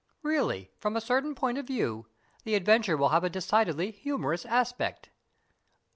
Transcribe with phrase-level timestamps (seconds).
[0.23, 2.07] Really, from a certain point of view,
[2.43, 5.09] the adventure will have a decidedly humorous aspect."